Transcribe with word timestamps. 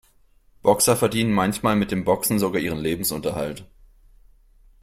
Boxer 0.63 0.97
verdienen 0.97 1.31
manchmal 1.31 1.75
mit 1.75 1.91
dem 1.91 2.03
Boxen 2.05 2.39
sogar 2.39 2.59
ihren 2.59 2.79
Lebensunterhalt. 2.79 3.67